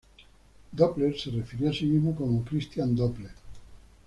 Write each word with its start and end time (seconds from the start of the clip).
Doppler 0.73 1.13
se 1.15 1.29
refirió 1.29 1.69
a 1.69 1.73
sí 1.73 1.85
mismo 1.85 2.15
como 2.15 2.43
Christian 2.43 2.95
Doppler. 2.95 3.35